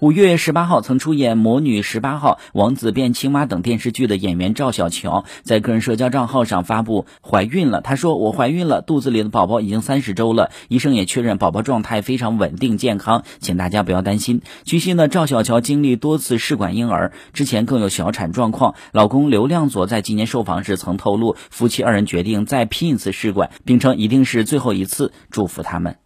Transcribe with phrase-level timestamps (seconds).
[0.00, 14.40] 五月十八号曾出演魔女十八号王子变青蛙等电视剧的演员赵小乔在个人社交账号上发布怀孕了她说我怀孕了肚子里的宝宝已经三十周了医生也确认宝宝状态非常稳定健康请大家不要担心。
[14.62, 25.96] 据悉呢赵小乔经历多次试管婴儿之前更有小产状况老公刘亮佐在今年受访时曾透露夫妻二人决定再拼一次试管并称一定是最后一次祝福他们。